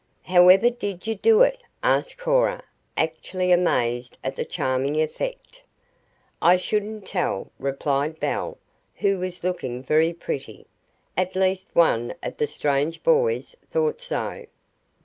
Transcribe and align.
"However 0.23 0.71
did 0.71 1.05
you 1.05 1.13
do 1.13 1.43
it?" 1.43 1.59
asked 1.83 2.17
Cora, 2.17 2.63
actually 2.97 3.51
amazed 3.51 4.17
at 4.23 4.35
the 4.35 4.43
charming 4.43 4.99
effect. 4.99 5.61
"I 6.41 6.57
shouldn't 6.57 7.05
tell," 7.05 7.51
replied 7.59 8.19
Belle, 8.19 8.57
who 8.95 9.19
was 9.19 9.43
looking 9.43 9.83
very 9.83 10.11
pretty 10.11 10.65
at 11.15 11.35
least 11.35 11.69
one 11.73 12.15
of 12.23 12.37
the 12.37 12.47
strange 12.47 13.03
boys 13.03 13.55
thought 13.69 14.01
so. 14.01 14.47